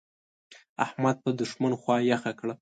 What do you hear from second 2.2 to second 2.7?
کړه.